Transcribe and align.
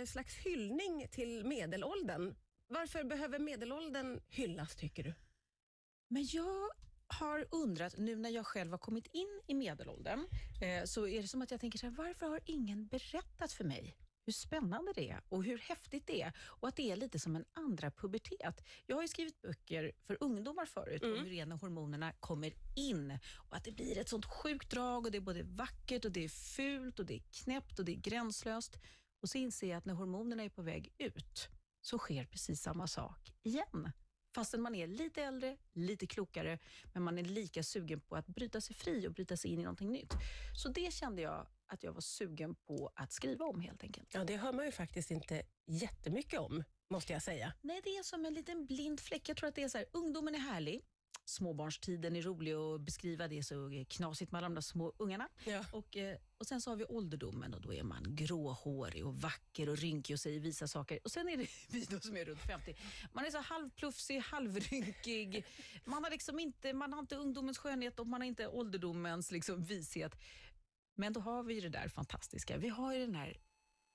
eh, 0.00 0.06
slags 0.06 0.36
hyllning 0.36 1.08
till 1.10 1.44
medelåldern. 1.44 2.34
Varför 2.66 3.04
behöver 3.04 3.38
medelåldern 3.38 4.20
hyllas, 4.28 4.76
tycker 4.76 5.02
du? 5.02 5.14
Men 6.08 6.26
jag 6.26 6.70
har 7.06 7.46
undrat, 7.50 7.94
nu 7.98 8.16
när 8.16 8.30
jag 8.30 8.46
själv 8.46 8.70
har 8.70 8.78
kommit 8.78 9.06
in 9.06 9.40
i 9.46 9.54
medelåldern, 9.54 10.26
eh, 10.62 10.84
så 10.84 11.06
är 11.06 11.22
det 11.22 11.28
som 11.28 11.42
att 11.42 11.50
jag 11.50 11.60
tänker 11.60 11.78
så 11.78 11.86
här, 11.86 11.94
varför 11.94 12.26
har 12.26 12.40
ingen 12.44 12.86
berättat 12.86 13.52
för 13.52 13.64
mig 13.64 13.96
hur 14.24 14.32
spännande 14.32 14.92
det 14.92 15.10
är 15.10 15.20
och 15.28 15.44
hur 15.44 15.58
häftigt 15.58 16.06
det 16.06 16.22
är 16.22 16.32
och 16.38 16.68
att 16.68 16.76
det 16.76 16.90
är 16.90 16.96
lite 16.96 17.18
som 17.18 17.36
en 17.36 17.44
andra 17.52 17.90
pubertet. 17.90 18.64
Jag 18.86 18.96
har 18.96 19.02
ju 19.02 19.08
skrivit 19.08 19.40
böcker 19.42 19.92
för 20.06 20.16
ungdomar 20.20 20.66
förut 20.66 21.02
om 21.02 21.08
hur 21.08 21.30
rena 21.30 21.54
hormonerna 21.54 22.12
kommer 22.20 22.52
in 22.76 23.18
och 23.36 23.56
att 23.56 23.64
det 23.64 23.72
blir 23.72 23.98
ett 23.98 24.08
sånt 24.08 24.26
sjukt 24.26 24.70
drag 24.70 25.04
och 25.06 25.12
det 25.12 25.18
är 25.18 25.22
både 25.22 25.42
vackert 25.42 26.04
och 26.04 26.12
det 26.12 26.24
är 26.24 26.28
fult 26.28 26.98
och 26.98 27.06
det 27.06 27.14
är 27.14 27.22
knäppt 27.44 27.78
och 27.78 27.84
det 27.84 27.92
är 27.92 28.00
gränslöst. 28.00 28.78
Och 29.22 29.28
så 29.28 29.38
inser 29.38 29.68
jag 29.68 29.78
att 29.78 29.84
när 29.84 29.94
hormonerna 29.94 30.42
är 30.42 30.48
på 30.48 30.62
väg 30.62 30.94
ut 30.98 31.48
så 31.80 31.98
sker 31.98 32.24
precis 32.24 32.62
samma 32.62 32.86
sak 32.86 33.32
igen. 33.42 33.92
Fastän 34.34 34.62
man 34.62 34.74
är 34.74 34.86
lite 34.86 35.22
äldre, 35.22 35.56
lite 35.72 36.06
klokare, 36.06 36.58
men 36.94 37.02
man 37.02 37.18
är 37.18 37.22
lika 37.22 37.62
sugen 37.62 38.00
på 38.00 38.16
att 38.16 38.26
bryta 38.26 38.60
sig 38.60 38.76
fri 38.76 39.08
och 39.08 39.12
bryta 39.12 39.36
sig 39.36 39.50
in 39.50 39.60
i 39.60 39.62
någonting 39.62 39.92
nytt. 39.92 40.12
Så 40.62 40.68
det 40.68 40.92
kände 40.92 41.22
jag 41.22 41.46
att 41.66 41.82
jag 41.82 41.92
var 41.92 42.00
sugen 42.00 42.54
på 42.54 42.92
att 42.94 43.12
skriva 43.12 43.44
om 43.44 43.60
helt 43.60 43.82
enkelt. 43.82 44.14
Ja, 44.14 44.24
det 44.24 44.36
hör 44.36 44.52
man 44.52 44.64
ju 44.66 44.72
faktiskt 44.72 45.10
inte 45.10 45.42
jättemycket 45.66 46.40
om, 46.40 46.64
måste 46.90 47.12
jag 47.12 47.22
säga. 47.22 47.52
Nej, 47.60 47.80
det 47.84 47.90
är 47.90 48.02
som 48.02 48.24
en 48.24 48.34
liten 48.34 48.66
blind 48.66 49.00
fläck. 49.00 49.28
Jag 49.28 49.36
tror 49.36 49.48
att 49.48 49.54
det 49.54 49.62
är 49.62 49.68
så 49.68 49.78
här, 49.78 49.86
ungdomen 49.92 50.34
är 50.34 50.38
härlig. 50.38 50.84
Småbarnstiden 51.30 52.16
är 52.16 52.22
rolig 52.22 52.52
att 52.52 52.80
beskriva. 52.80 53.28
Det 53.28 53.42
så 53.42 53.84
knasigt 53.88 54.32
med 54.32 54.38
alla 54.38 54.48
de 54.48 54.54
där 54.54 54.60
små 54.62 54.92
ungarna. 54.96 55.28
Ja. 55.44 55.64
Och, 55.72 55.96
eh, 55.96 56.16
och 56.38 56.46
Sen 56.46 56.60
så 56.60 56.70
har 56.70 56.76
vi 56.76 56.84
ålderdomen 56.84 57.54
och 57.54 57.60
då 57.60 57.74
är 57.74 57.82
man 57.82 58.02
gråhårig 58.08 59.06
och 59.06 59.20
vacker 59.20 59.68
och 59.68 59.78
rynkig 59.78 60.14
och 60.14 60.20
säger 60.20 60.40
visa 60.40 60.68
saker. 60.68 60.98
Och 61.04 61.10
Sen 61.10 61.28
är 61.28 61.36
det 61.36 61.46
vi 61.70 61.84
då 61.84 62.00
som 62.00 62.16
är 62.16 62.24
runt 62.24 62.40
50. 62.40 62.76
Man 63.12 63.24
är 63.24 63.30
så 63.30 63.38
halvplufsig, 63.38 64.18
halvrynkig. 64.18 65.44
Man 65.84 66.04
har, 66.04 66.10
liksom 66.10 66.38
inte, 66.38 66.72
man 66.72 66.92
har 66.92 67.00
inte 67.00 67.16
ungdomens 67.16 67.58
skönhet 67.58 68.00
och 68.00 68.06
man 68.06 68.20
har 68.20 68.28
inte 68.28 68.48
ålderdomens 68.48 69.30
liksom 69.30 69.64
vishet. 69.64 70.16
Men 70.94 71.12
då 71.12 71.20
har 71.20 71.42
vi 71.42 71.60
det 71.60 71.68
där 71.68 71.88
fantastiska. 71.88 72.56
Vi 72.56 72.68
har 72.68 72.94
ju 72.94 73.00
den 73.06 73.14
här 73.14 73.40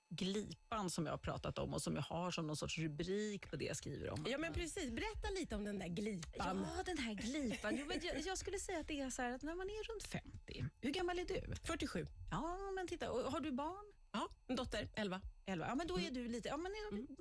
glipan 0.08 0.90
som 0.90 1.06
jag 1.06 1.12
har 1.12 1.18
pratat 1.18 1.58
om 1.58 1.74
och 1.74 1.82
som 1.82 1.94
jag 1.96 2.02
har 2.02 2.30
som 2.30 2.46
någon 2.46 2.56
sorts 2.56 2.78
rubrik 2.78 3.50
på 3.50 3.56
det 3.56 3.64
jag 3.64 3.76
skriver 3.76 4.10
om. 4.10 4.26
Ja, 4.28 4.38
men 4.38 4.52
precis. 4.52 4.90
Berätta 4.90 5.30
lite 5.40 5.56
om 5.56 5.64
den 5.64 5.78
där 5.78 5.88
glipan. 5.88 6.66
Ja, 6.76 6.82
den 6.82 6.98
här 6.98 7.14
glipan. 7.14 7.76
Jo, 7.78 7.86
men 7.86 8.00
jag, 8.02 8.20
jag 8.20 8.38
skulle 8.38 8.58
säga 8.58 8.80
att 8.80 8.88
det 8.88 9.00
är 9.00 9.10
så 9.10 9.22
här 9.22 9.32
att 9.32 9.42
när 9.42 9.54
man 9.54 9.66
är 9.66 9.92
runt 9.92 10.02
50, 10.02 10.64
hur 10.80 10.90
gammal 10.90 11.18
är 11.18 11.24
du? 11.24 11.54
47. 11.64 12.06
Ja, 12.30 12.70
men 12.74 12.88
titta, 12.88 13.10
och 13.10 13.32
har 13.32 13.40
du 13.40 13.52
barn? 13.52 13.92
Ja, 14.12 14.28
en 14.46 14.56
dotter, 14.56 14.88
11. 14.94 15.20
11. 15.46 15.66
Ja, 15.68 15.74
men 15.74 15.86
då 15.86 16.00
är 16.00 16.10
du 16.10 16.28
lite, 16.28 16.48
ja, 16.48 16.56
men 16.56 16.72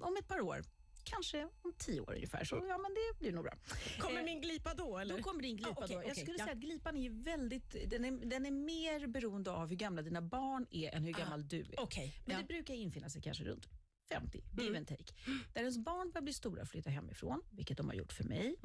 om 0.02 0.17
ett 0.17 0.27
par 0.27 0.42
år, 0.42 0.64
kanske 1.06 1.48
om 1.61 1.73
tio 1.78 2.02
år 2.02 2.14
ungefär, 2.14 2.44
så 2.44 2.56
ja, 2.70 2.78
men 2.78 2.94
det 2.94 3.20
blir 3.20 3.31
nog 3.31 3.44
bra. 3.44 3.53
Kommer 4.00 4.20
Eh, 4.20 4.25
min 4.25 4.42
glipa 4.42 4.73
då? 4.73 4.98
Eller? 4.98 5.17
Då 5.17 5.23
kommer 5.23 5.42
din 5.42 5.56
glipa 5.58 5.70
Ah, 5.70 5.84
okej, 5.84 5.95
då. 5.95 6.02
Jag 6.03 6.11
okej, 6.11 6.16
skulle 6.23 6.38
ja. 6.38 6.44
säga 6.45 6.53
att 6.56 6.61
glipan 6.61 6.98
är 6.98 7.09
väldigt, 7.09 7.89
den 7.89 8.06
är, 8.06 8.11
den 8.11 8.45
är 8.45 8.52
mer 8.52 9.08
beroende 9.08 9.52
av 9.52 9.70
hur 9.70 9.76
gamla 9.76 10.02
dina 10.02 10.22
barn 10.22 10.67
är 10.72 10.95
än 10.95 11.03
hur 11.03 11.14
gammal 11.14 11.48
du 11.48 11.59
är. 11.61 11.80
Ah, 11.80 11.83
Okej, 11.83 12.22
Men 12.26 12.36
ja. 12.36 12.42
det 12.42 12.48
brukar 12.48 12.73
infinna 12.73 13.09
sig 13.09 13.22
kanske 13.22 13.44
runt 13.44 13.67
50, 14.09 14.44
give 14.61 14.78
and 14.78 14.88
take. 14.88 15.14
Där 15.53 15.61
ens 15.61 15.78
barn 15.78 16.11
börjar 16.11 16.23
bli 16.23 16.33
stora 16.33 16.61
och 16.61 16.67
flytta 16.67 16.89
hemifrån, 16.89 17.42
vilket 17.52 17.78
de 17.78 17.88
har 17.88 17.95
gjort 17.95 18.14
för 18.14 18.23
mig. 18.23 18.56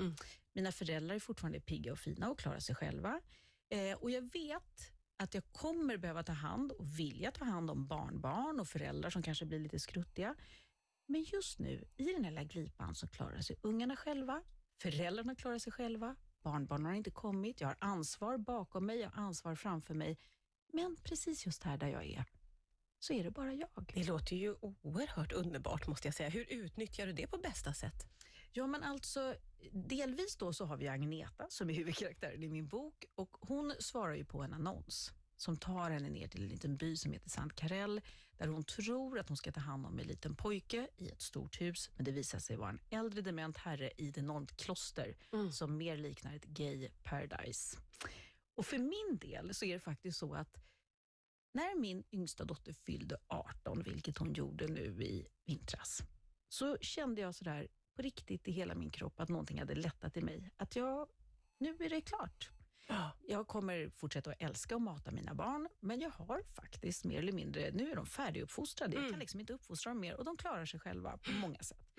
Mina 0.53 0.73
föräldrar 0.73 1.15
är 1.15 1.19
fortfarande 1.21 1.61
pigga 1.61 1.93
och 1.93 1.99
fina 1.99 2.31
och 2.31 2.39
klarar 2.39 2.59
sig 2.59 2.75
själva. 2.75 3.21
Eh, 3.71 3.97
och 3.99 4.11
jag 4.11 4.23
vet 4.33 4.93
att 5.17 5.35
jag 5.35 5.53
kommer 5.53 5.97
behöva 5.97 6.23
ta 6.23 6.33
hand 6.33 6.73
och 6.73 6.99
vilja 6.99 7.31
ta 7.31 7.45
hand 7.45 7.71
om 7.71 7.87
barnbarn 7.87 8.61
och 8.61 8.69
föräldrar 8.69 9.11
som 9.11 9.23
kanske 9.23 9.45
blir 9.47 9.59
lite 9.59 9.79
skruttiga. 9.79 10.35
Men 11.11 11.22
just 11.22 11.58
nu, 11.58 11.84
i 11.97 12.05
den 12.05 12.25
här 12.25 12.30
lilla 12.30 12.44
glipan, 12.44 12.94
så 12.94 13.08
klarar 13.08 13.41
sig 13.41 13.56
ungarna 13.62 13.97
själva, 13.97 14.42
föräldrarna 14.83 15.34
klarar 15.34 15.58
sig 15.58 15.72
själva, 15.72 16.16
barnbarnen 16.42 16.86
har 16.86 16.94
inte 16.94 17.11
kommit, 17.11 17.61
jag 17.61 17.69
har 17.69 17.77
ansvar 17.80 18.38
bakom 18.38 18.87
mig, 18.87 18.98
jag 18.98 19.10
har 19.10 19.22
ansvar 19.22 19.54
framför 19.54 19.94
mig. 19.94 20.19
Men 20.72 20.97
precis 21.03 21.47
just 21.47 21.65
här 21.65 21.76
där 21.76 21.88
jag 21.88 22.06
är, 22.06 22.25
så 22.99 23.12
är 23.12 23.25
det 23.25 23.31
bara 23.31 23.54
jag. 23.54 23.93
Det 23.94 24.04
låter 24.04 24.37
ju 24.37 24.54
oerhört 24.60 25.32
underbart, 25.32 25.87
måste 25.87 26.09
jag 26.09 26.15
säga. 26.15 26.28
Hur 26.28 26.53
utnyttjar 26.53 27.06
du 27.06 27.12
det 27.12 27.26
på 27.26 27.38
bästa 27.38 27.72
sätt? 27.72 28.06
Ja, 28.53 28.66
men 28.66 28.82
alltså 28.82 29.34
delvis 29.72 30.37
då 30.37 30.53
så 30.53 30.65
har 30.65 30.76
vi 30.76 30.88
Agneta 30.88 31.47
som 31.49 31.70
är 31.70 31.75
huvudkaraktären 31.75 32.43
i 32.43 32.49
min 32.49 32.69
bok 32.69 33.04
och 33.15 33.37
hon 33.41 33.75
svarar 33.78 34.15
ju 34.15 34.25
på 34.25 34.43
en 34.43 34.54
annons 34.54 35.12
som 35.41 35.56
tar 35.56 35.91
henne 35.91 36.11
ner 36.11 36.28
till 36.28 36.43
en 36.43 36.49
liten 36.49 36.77
by 36.77 36.97
som 36.97 37.12
heter 37.12 37.31
Sant 37.31 37.55
Karel, 37.55 38.01
där 38.37 38.47
hon 38.47 38.65
tror 38.65 39.19
att 39.19 39.28
hon 39.28 39.37
ska 39.37 39.53
ta 39.53 39.61
hand 39.61 39.87
om 39.87 39.99
en 39.99 40.06
liten 40.06 40.37
pojke 40.37 40.89
i 40.97 41.09
ett 41.09 41.23
stort 41.23 41.61
hus, 41.61 41.91
men 41.97 42.05
det 42.05 42.12
visar 42.12 42.39
sig 42.39 42.56
vara 42.56 42.71
en 42.71 42.81
äldre 42.91 43.21
dement 43.21 43.59
herre 43.59 43.91
i 43.97 44.09
ett 44.09 44.19
enormt 44.19 44.56
kloster 44.56 45.17
som 45.53 45.77
mer 45.77 45.97
liknar 45.97 46.34
ett 46.34 46.45
gay 46.45 46.91
paradise. 47.03 47.79
Och 48.55 48.67
för 48.67 48.79
min 48.79 49.19
del 49.21 49.55
så 49.55 49.65
är 49.65 49.75
det 49.75 49.81
faktiskt 49.81 50.19
så 50.19 50.34
att 50.34 50.56
när 51.53 51.81
min 51.81 52.05
yngsta 52.12 52.45
dotter 52.45 52.73
fyllde 52.73 53.17
18, 53.27 53.83
vilket 53.83 54.19
hon 54.19 54.33
gjorde 54.33 54.69
nu 54.69 55.03
i 55.03 55.27
vintras, 55.45 56.03
så 56.49 56.77
kände 56.81 57.21
jag 57.21 57.34
sådär 57.34 57.69
på 57.97 58.03
riktigt 58.03 58.49
i 58.49 58.53
hela 58.53 58.75
min 58.75 58.91
kropp 58.91 59.21
att 59.21 59.29
någonting 59.29 59.59
hade 59.59 59.75
lättat 59.75 60.17
i 60.17 60.23
mig. 60.23 60.50
Att 60.56 60.77
jag, 60.77 61.09
nu 61.59 61.77
är 61.81 61.91
det 61.91 62.00
klart. 62.00 62.50
Ja. 62.91 63.11
Jag 63.27 63.47
kommer 63.47 63.89
fortsätta 63.89 64.31
att 64.31 64.43
älska 64.43 64.75
och 64.75 64.83
mata 64.83 65.11
mina 65.11 65.34
barn, 65.34 65.69
men 65.81 66.01
jag 66.01 66.11
har 66.11 66.43
faktiskt 66.55 67.05
mer 67.05 67.19
eller 67.19 67.33
mindre, 67.33 67.71
nu 67.73 67.91
är 67.91 67.97
de 67.97 68.06
färdiguppfostrade. 68.06 68.97
Jag 68.97 69.11
kan 69.11 69.19
liksom 69.19 69.41
inte 69.41 69.53
uppfostra 69.53 69.91
dem 69.91 70.01
mer 70.01 70.17
och 70.17 70.25
de 70.25 70.37
klarar 70.37 70.67
sig 70.67 70.81
själva 70.81 71.19
på 71.19 71.33
många 71.33 71.59
sätt. 71.59 71.91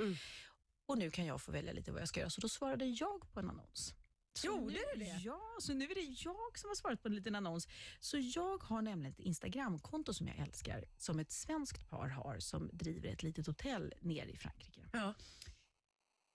Och 0.85 0.97
nu 0.97 1.11
kan 1.11 1.25
jag 1.25 1.41
få 1.41 1.51
välja 1.51 1.73
lite 1.73 1.91
vad 1.91 2.01
jag 2.01 2.07
ska 2.07 2.19
göra, 2.19 2.29
så 2.29 2.41
då 2.41 2.49
svarade 2.49 2.85
jag 2.85 3.31
på 3.33 3.39
en 3.39 3.49
annons. 3.49 3.93
Så 4.33 4.47
Gjorde 4.47 4.73
nu, 4.73 4.79
du 4.93 4.99
det? 4.99 5.19
Ja, 5.23 5.41
så 5.59 5.73
nu 5.73 5.85
är 5.85 5.95
det 5.95 6.01
jag 6.01 6.59
som 6.59 6.69
har 6.69 6.75
svarat 6.75 7.01
på 7.01 7.07
en 7.07 7.15
liten 7.15 7.35
annons. 7.35 7.67
Så 7.99 8.17
jag 8.17 8.63
har 8.63 8.81
nämligen 8.81 9.13
ett 9.13 9.19
Instagramkonto 9.19 10.13
som 10.13 10.27
jag 10.27 10.37
älskar, 10.37 10.85
som 10.97 11.19
ett 11.19 11.31
svenskt 11.31 11.89
par 11.89 12.07
har, 12.07 12.39
som 12.39 12.69
driver 12.73 13.09
ett 13.09 13.23
litet 13.23 13.47
hotell 13.47 13.93
nere 13.99 14.29
i 14.29 14.37
Frankrike. 14.37 14.81
Ja. 14.93 15.13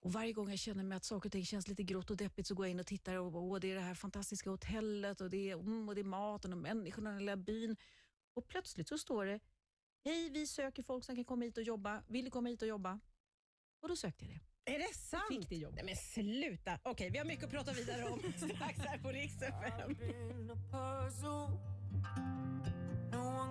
Och 0.07 0.13
Varje 0.13 0.33
gång 0.33 0.51
jag 0.51 0.59
känner 0.59 0.85
mig 0.85 0.97
att 0.97 1.05
saker 1.05 1.29
och 1.29 1.33
ting 1.33 1.45
känns 1.45 1.69
lite 1.69 1.83
grått 1.83 2.11
och 2.11 2.17
deppigt 2.17 2.47
så 2.47 2.55
går 2.55 2.67
jag 2.67 2.71
in 2.71 2.81
och 2.81 2.87
tittar 2.87 3.17
och 3.17 3.37
åh, 3.37 3.61
det 3.61 3.71
är 3.71 3.75
det 3.75 3.81
här 3.81 3.95
fantastiska 3.95 4.51
hotellet 4.51 5.21
och 5.21 5.31
det 5.31 5.51
är, 5.51 5.55
mm, 5.55 5.89
och 5.89 5.95
det 5.95 6.01
är 6.01 6.05
maten 6.05 6.53
och 6.53 6.59
människorna 6.59 7.11
i 7.11 7.13
den 7.13 7.19
lilla 7.19 7.37
byn. 7.37 7.77
Och 8.35 8.49
plötsligt 8.49 8.89
så 8.89 8.99
står 8.99 9.27
det, 9.27 9.41
hej 10.05 10.31
vi 10.31 10.47
söker 10.47 10.83
folk 10.83 11.05
som 11.05 11.17
kan 11.17 11.25
komma 11.25 11.45
hit 11.45 11.57
och 11.57 11.63
jobba, 11.63 12.03
vill 12.09 12.25
du 12.25 12.31
komma 12.31 12.49
hit 12.49 12.63
och 12.63 12.69
jobba? 12.69 13.01
Och 13.83 13.89
då 13.89 13.97
sökte 13.97 14.25
jag 14.25 14.35
det. 14.35 14.41
Är 14.75 14.79
det 14.79 14.95
sant? 14.95 15.25
fick 15.29 15.49
det 15.49 15.57
jobbet. 15.57 15.77
Nej, 15.77 15.85
men 15.85 15.97
sluta. 15.97 16.79
Okej, 16.83 17.11
vi 17.11 17.19
har 17.19 17.25
mycket 17.25 17.45
att 17.45 17.51
prata 17.51 17.73
vidare 17.73 18.05
om 18.05 18.21
strax 18.37 18.79
här 18.79 18.99
på 18.99 19.09
Rix 19.09 19.43
FM. 19.43 19.97
no 23.11 23.47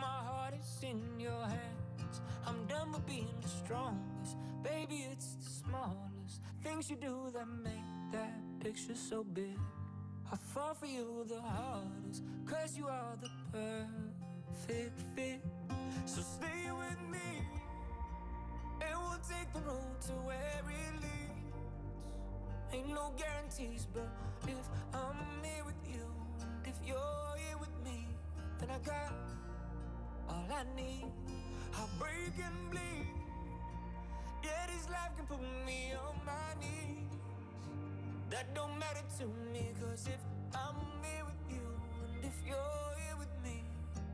my 0.00 0.18
heart 0.28 0.54
is 0.54 0.82
in 0.82 1.20
your 1.20 1.42
hands. 1.42 2.20
I'm 2.46 2.66
done 2.66 2.92
with 2.92 3.06
being 3.06 3.34
the 3.42 3.48
strongest. 3.48 4.36
Baby, 4.62 5.06
it's 5.12 5.34
the 5.34 5.50
smallest 5.68 6.40
things 6.62 6.90
you 6.90 6.96
do 6.96 7.30
that 7.32 7.46
make 7.62 8.12
that 8.12 8.32
picture 8.60 8.94
so 8.94 9.24
big. 9.24 9.58
I 10.30 10.36
fall 10.36 10.74
for 10.74 10.86
you 10.86 11.24
the 11.28 11.40
hardest, 11.40 12.22
cause 12.46 12.76
you 12.76 12.86
are 12.86 13.16
the 13.20 13.30
perfect 13.52 14.98
fit. 15.14 15.40
So 16.04 16.20
stay 16.22 16.70
with 16.70 17.00
me. 17.10 17.42
And 18.80 18.98
we'll 18.98 19.18
take 19.28 19.52
the 19.52 19.60
road 19.60 20.00
to 20.06 20.12
where 20.12 20.62
it 20.68 20.94
leads. 21.02 21.38
Ain't 22.72 22.88
no 22.88 23.12
guarantees, 23.16 23.86
but 23.92 24.08
if 24.46 24.68
I'm 24.92 25.16
here 25.42 25.64
with 25.64 25.82
you, 25.90 26.04
and 26.42 26.66
if 26.66 26.76
you're 26.86 27.34
here 27.36 27.58
with 27.58 27.72
me, 27.84 28.06
then 28.58 28.70
I 28.70 28.78
got 28.86 29.12
all 30.28 30.46
I 30.50 30.64
need. 30.76 31.06
I'll 31.74 31.88
break 31.98 32.34
and 32.44 32.70
bleed. 32.70 33.08
Yeah, 34.44 34.66
this 34.66 34.88
life 34.90 35.16
can 35.16 35.26
put 35.26 35.40
me 35.66 35.92
on 35.94 36.14
my 36.24 36.48
knees. 36.60 37.12
That 38.30 38.54
don't 38.54 38.78
matter 38.78 39.04
to 39.18 39.26
me, 39.52 39.72
cause 39.80 40.06
if 40.06 40.20
I'm 40.54 40.76
here 41.02 41.24
with 41.24 41.42
you, 41.50 41.66
and 42.14 42.24
if 42.24 42.36
you're 42.46 42.90
here 43.00 43.16
with 43.18 43.34
me, 43.42 43.64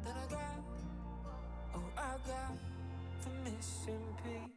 then 0.04 0.14
I 0.14 0.30
got, 0.30 0.58
oh, 1.74 1.82
I 1.96 2.14
got 2.26 2.56
the 3.24 3.50
missing 3.50 4.04
piece. 4.22 4.53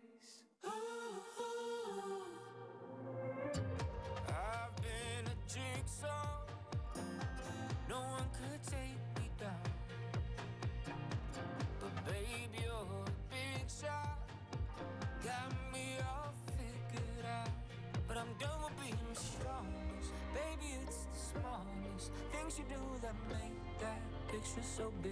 Things 22.48 22.60
you 22.60 22.76
do 22.76 22.82
that 23.02 23.16
make 23.30 23.80
that 23.80 24.00
picture 24.28 24.64
so 24.64 24.92
big. 25.04 25.12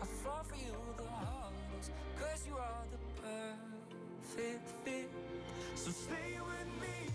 I 0.00 0.04
fall 0.04 0.42
for 0.44 0.56
you 0.56 0.72
the 0.96 1.04
hardest, 1.04 1.90
cause 2.18 2.46
you 2.46 2.54
are 2.56 2.84
the 2.90 2.98
perfect 3.22 4.68
fit. 4.84 5.10
So 5.74 5.90
stay 5.90 6.38
with 6.40 6.68
me, 6.80 7.12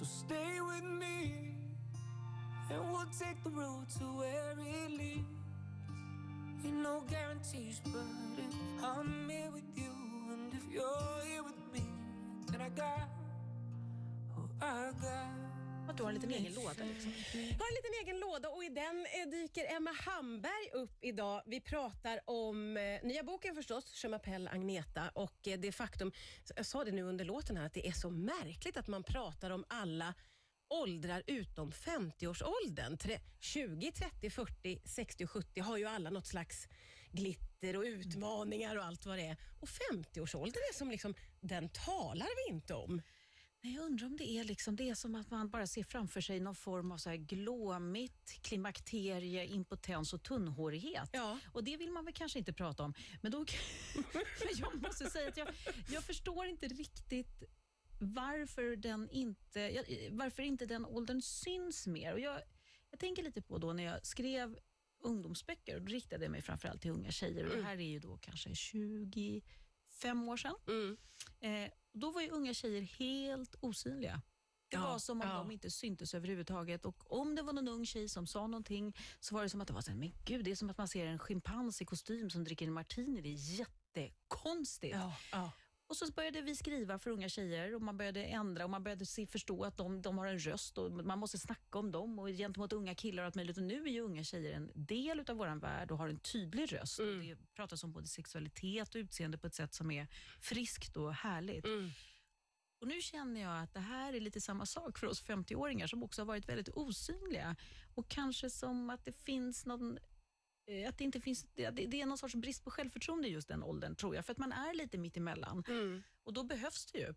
So 0.00 0.06
stay 0.06 0.62
with 0.66 0.82
me, 0.82 1.52
and 2.70 2.90
we'll 2.90 3.04
take 3.18 3.44
the 3.44 3.50
road 3.50 3.86
to 3.98 4.04
where 4.04 4.54
it 4.58 4.90
leads. 4.92 5.28
Ain't 6.64 6.76
no 6.76 7.02
guarantees, 7.06 7.82
but 7.84 8.00
if 8.38 8.82
I'm 8.82 9.28
here 9.28 9.50
with 9.52 9.62
you, 9.76 9.92
and 10.32 10.54
if 10.54 10.72
you're 10.72 11.20
here 11.26 11.42
with 11.42 11.60
me, 11.74 11.86
then 12.50 12.62
I 12.62 12.70
got, 12.70 13.10
oh, 14.38 14.48
I 14.62 14.90
got. 15.02 15.49
Att 15.90 15.96
du 15.96 16.02
har 16.02 16.10
en 16.10 16.14
liten 16.14 16.30
egen 16.32 16.54
låda. 16.54 16.84
Liksom. 16.84 17.12
Jag 17.32 17.58
har 17.58 17.68
en 17.68 17.74
liten 17.74 17.94
egen 18.02 18.20
låda 18.20 18.48
och 18.48 18.64
i 18.64 18.68
den 18.68 19.06
eh, 19.06 19.30
dyker 19.30 19.76
Emma 19.76 19.90
Hamberg 19.92 20.70
upp 20.72 21.04
idag. 21.04 21.42
Vi 21.46 21.60
pratar 21.60 22.20
om 22.24 22.76
eh, 22.76 22.82
nya 23.02 23.22
boken 23.22 23.54
förstås, 23.54 24.04
Je 24.04 24.08
m'appelle 24.10 24.50
Agneta 24.54 25.08
och 25.14 25.48
eh, 25.48 25.58
det 25.58 25.72
faktum, 25.72 26.12
jag 26.56 26.66
sa 26.66 26.84
det 26.84 26.92
nu 26.92 27.02
under 27.02 27.24
låten 27.24 27.56
här, 27.56 27.66
att 27.66 27.74
det 27.74 27.88
är 27.88 27.92
så 27.92 28.10
märkligt 28.10 28.76
att 28.76 28.86
man 28.88 29.02
pratar 29.02 29.50
om 29.50 29.64
alla 29.68 30.14
åldrar 30.68 31.22
utom 31.26 31.70
50-årsåldern. 31.72 32.96
Tre- 32.98 33.20
20, 33.40 33.92
30, 33.92 34.30
40, 34.30 34.80
60 34.84 35.24
och 35.24 35.30
70 35.30 35.60
har 35.60 35.76
ju 35.76 35.84
alla 35.86 36.10
något 36.10 36.26
slags 36.26 36.68
glitter 37.12 37.76
och 37.76 37.82
utmaningar 37.82 38.76
och 38.76 38.84
allt 38.84 39.06
vad 39.06 39.18
det 39.18 39.24
är. 39.26 39.36
Och 39.60 39.68
50-årsåldern 39.68 40.62
är 40.72 40.74
som 40.78 40.90
liksom, 40.90 41.14
den 41.40 41.68
talar 41.68 42.28
vi 42.46 42.54
inte 42.54 42.74
om. 42.74 43.02
Nej, 43.62 43.74
jag 43.74 43.84
undrar 43.84 44.06
om 44.06 44.16
det 44.16 44.30
är, 44.30 44.44
liksom, 44.44 44.76
det 44.76 44.88
är 44.88 44.94
som 44.94 45.14
att 45.14 45.30
man 45.30 45.50
bara 45.50 45.66
ser 45.66 45.84
framför 45.84 46.20
sig 46.20 46.40
någon 46.40 46.54
form 46.54 46.92
av 46.92 46.96
så 46.96 47.10
här 47.10 47.16
glåmigt 47.16 48.42
klimakterie, 48.42 49.46
impotens 49.46 50.12
och 50.12 50.22
tunnhårighet. 50.22 51.10
Ja. 51.12 51.38
Och 51.52 51.64
det 51.64 51.76
vill 51.76 51.90
man 51.90 52.04
väl 52.04 52.14
kanske 52.14 52.38
inte 52.38 52.52
prata 52.52 52.82
om. 52.82 52.94
Men, 53.22 53.32
då, 53.32 53.44
jag 54.56 54.82
måste 54.82 55.10
säga 55.10 55.28
att 55.28 55.36
jag, 55.36 55.48
jag 55.90 56.04
förstår 56.04 56.46
inte 56.46 56.68
riktigt 56.68 57.42
varför, 58.00 58.76
den 58.76 59.10
inte, 59.10 59.84
varför 60.10 60.42
inte 60.42 60.66
den 60.66 60.86
åldern 60.86 61.22
syns 61.22 61.86
mer. 61.86 62.12
Och 62.12 62.20
jag, 62.20 62.40
jag 62.90 63.00
tänker 63.00 63.22
lite 63.22 63.42
på 63.42 63.58
då 63.58 63.72
när 63.72 63.84
jag 63.84 64.06
skrev 64.06 64.58
ungdomsböcker, 65.02 65.76
och 65.76 65.82
då 65.82 65.92
riktade 65.92 66.24
jag 66.24 66.30
mig 66.32 66.42
framförallt 66.42 66.82
till 66.82 66.90
unga 66.90 67.10
tjejer. 67.10 67.44
Och 67.44 67.56
det 67.56 67.62
här 67.62 67.76
är 67.76 67.88
ju 67.88 67.98
då 67.98 68.16
kanske 68.16 68.54
25 68.54 70.28
år 70.28 70.36
sedan. 70.36 70.54
Mm. 70.68 70.96
Eh, 71.40 71.70
då 71.92 72.10
var 72.10 72.20
ju 72.20 72.28
unga 72.30 72.54
tjejer 72.54 72.82
helt 72.82 73.54
osynliga. 73.60 74.22
Det 74.68 74.76
Ja, 74.76 74.82
var 74.82 74.98
som 74.98 75.20
om 75.20 75.28
ja. 75.28 75.34
de 75.34 75.50
inte 75.50 75.70
syntes 75.70 76.14
överhuvudtaget. 76.14 76.84
Och 76.84 77.20
om 77.20 77.34
det 77.34 77.42
var 77.42 77.52
någon 77.52 77.68
ung 77.68 77.86
tjej 77.86 78.08
som 78.08 78.26
sa 78.26 78.46
någonting 78.46 78.96
så 79.20 79.34
var 79.34 79.42
det 79.42 79.48
som 79.48 79.60
att 79.60 79.68
det 79.68 79.74
var 79.74 79.80
så 79.80 79.90
här, 79.90 79.98
men 79.98 80.12
gud, 80.24 80.44
det 80.44 80.50
är 80.50 80.56
som 80.56 80.70
att 80.70 80.78
man 80.78 80.88
ser 80.88 81.06
en 81.06 81.18
schimpans 81.18 81.82
i 81.82 81.84
kostym 81.84 82.30
som 82.30 82.44
dricker 82.44 82.66
en 82.66 82.72
martini. 82.72 83.20
Det 83.20 83.28
är 83.28 83.58
jättekonstigt. 83.58 84.96
Ja. 85.32 85.52
Och 85.90 85.96
så 85.96 86.12
började 86.12 86.42
vi 86.42 86.56
skriva 86.56 86.98
för 86.98 87.10
unga 87.10 87.28
tjejer 87.28 87.74
och 87.74 87.82
man 87.82 87.96
började 87.96 88.24
ändra 88.24 88.64
och 88.64 88.70
man 88.70 88.82
började 88.82 89.06
se, 89.06 89.26
förstå 89.26 89.64
att 89.64 89.76
de, 89.76 90.02
de 90.02 90.18
har 90.18 90.26
en 90.26 90.38
röst 90.38 90.78
och 90.78 90.92
man 90.92 91.18
måste 91.18 91.38
snacka 91.38 91.78
om 91.78 91.92
dem 91.92 92.18
och 92.18 92.28
gentemot 92.28 92.72
unga 92.72 92.94
killar 92.94 93.22
och 93.22 93.26
allt 93.26 93.34
möjligt. 93.34 93.56
Och 93.56 93.62
nu 93.62 93.82
är 93.82 93.88
ju 93.88 94.00
unga 94.00 94.24
tjejer 94.24 94.52
en 94.52 94.70
del 94.74 95.24
av 95.28 95.36
vår 95.36 95.60
värld 95.60 95.90
och 95.90 95.98
har 95.98 96.08
en 96.08 96.18
tydlig 96.18 96.72
röst. 96.72 96.98
Och 96.98 97.06
det 97.06 97.36
pratas 97.54 97.84
om 97.84 97.92
både 97.92 98.06
sexualitet 98.06 98.94
och 98.94 98.98
utseende 98.98 99.38
på 99.38 99.46
ett 99.46 99.54
sätt 99.54 99.74
som 99.74 99.90
är 99.90 100.06
friskt 100.40 100.96
och 100.96 101.14
härligt. 101.14 101.64
Mm. 101.64 101.90
Och 102.80 102.88
nu 102.88 103.00
känner 103.00 103.40
jag 103.40 103.62
att 103.62 103.74
det 103.74 103.80
här 103.80 104.12
är 104.12 104.20
lite 104.20 104.40
samma 104.40 104.66
sak 104.66 104.98
för 104.98 105.06
oss 105.06 105.24
50-åringar 105.24 105.86
som 105.86 106.02
också 106.02 106.20
har 106.20 106.26
varit 106.26 106.48
väldigt 106.48 106.68
osynliga. 106.68 107.56
Och 107.94 108.08
kanske 108.08 108.50
som 108.50 108.90
att 108.90 109.04
det 109.04 109.12
finns 109.12 109.66
någon 109.66 109.98
att 110.88 110.98
det, 110.98 111.04
inte 111.04 111.20
finns, 111.20 111.46
det, 111.54 111.70
det 111.70 112.00
är 112.00 112.06
någon 112.06 112.18
sorts 112.18 112.34
brist 112.34 112.64
på 112.64 112.70
självförtroende 112.70 113.28
i 113.28 113.30
just 113.30 113.48
den 113.48 113.62
åldern, 113.62 113.96
tror 113.96 114.14
jag. 114.14 114.24
För 114.24 114.32
att 114.32 114.38
man 114.38 114.52
är 114.52 114.74
lite 114.74 114.98
mitt 114.98 115.16
emellan. 115.16 115.64
Mm. 115.68 116.02
Och 116.24 116.32
då 116.32 116.42
behövs 116.44 116.86
det 116.92 116.98
ju. 116.98 117.14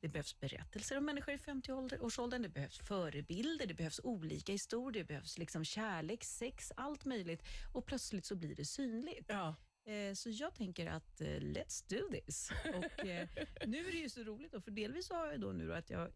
Det 0.00 0.08
behövs 0.08 0.40
berättelser 0.40 0.98
om 0.98 1.04
människor 1.04 1.34
i 1.34 1.36
50-årsåldern, 1.36 2.42
det 2.42 2.48
behövs 2.48 2.78
förebilder, 2.78 3.66
det 3.66 3.74
behövs 3.74 4.00
olika 4.04 4.52
historier, 4.52 5.02
det 5.02 5.08
behövs 5.08 5.38
liksom 5.38 5.64
kärlek, 5.64 6.24
sex, 6.24 6.72
allt 6.76 7.04
möjligt. 7.04 7.42
Och 7.74 7.86
plötsligt 7.86 8.24
så 8.26 8.36
blir 8.36 8.54
det 8.54 8.64
synligt. 8.64 9.26
Ja. 9.28 9.56
Eh, 9.92 10.14
Så 10.14 10.30
jag 10.30 10.54
tänker 10.54 10.86
att 10.86 11.20
eh, 11.20 11.26
let's 11.26 11.84
do 11.88 12.08
this. 12.12 12.50
Och 12.74 13.04
eh, 13.06 13.28
nu 13.66 13.86
är 13.88 13.92
det 13.92 13.98
ju 13.98 14.08
så 14.08 14.22
roligt, 14.24 14.52
då, 14.52 14.60
för 14.60 14.70
delvis 14.70 15.10
har 15.10 15.26
jag 15.26 15.40
då 15.40 15.52
nu 15.52 15.66
då 15.68 15.74
att 15.74 15.90
jag 15.90 16.12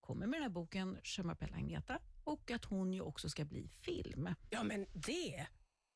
kommer 0.00 0.26
med 0.26 0.36
den 0.36 0.42
här 0.42 0.50
boken 0.50 0.98
Je 1.04 1.22
m'appelle 1.22 1.54
Agneta 1.56 1.98
och 2.24 2.50
att 2.50 2.64
hon 2.64 2.92
ju 2.92 3.00
också 3.00 3.28
ska 3.28 3.44
bli 3.44 3.68
film. 3.68 4.28
ja, 4.50 4.62
men 4.62 4.86
det. 4.92 5.46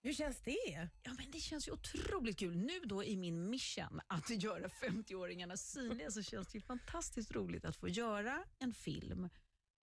Hur 0.04 0.12
känns 0.12 0.40
det? 0.40 0.88
Ja, 1.02 1.14
men 1.18 1.30
det 1.30 1.38
känns 1.38 1.68
ju 1.68 1.72
otroligt 1.72 2.38
kul. 2.38 2.56
Nu 2.56 2.80
då 2.84 3.04
i 3.04 3.16
min 3.16 3.50
mission 3.50 4.00
att 4.06 4.30
göra 4.30 4.68
50-åringarna 4.68 5.56
synliga 5.56 6.10
så 6.10 6.22
känns 6.22 6.48
det 6.48 6.58
ju 6.58 6.62
fantastiskt 6.62 7.32
roligt 7.32 7.64
att 7.64 7.76
få 7.76 7.88
göra 7.88 8.44
en 8.58 8.74
film 8.74 9.28